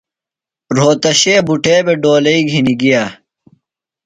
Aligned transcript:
رھوتشے 0.75 1.35
بُٹھے 1.47 1.75
بھےۡ 1.85 1.99
ڈولئی 2.01 2.39
گِھنیۡ 2.49 2.77
گِیہ۔ 2.81 3.03